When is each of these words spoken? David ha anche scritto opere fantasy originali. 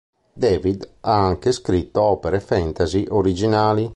David 0.33 0.93
ha 1.01 1.27
anche 1.27 1.51
scritto 1.51 2.01
opere 2.01 2.39
fantasy 2.39 3.05
originali. 3.09 3.87